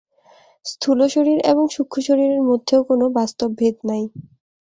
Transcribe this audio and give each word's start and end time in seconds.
স্থূলশরীর 0.65 1.39
এবং 1.51 1.63
সূক্ষ্মশরীরের 1.75 2.41
মধ্যেও 2.49 2.81
কোন 2.89 3.01
বাস্তব 3.17 3.49
ভেদ 3.59 3.75
নাই। 3.89 4.03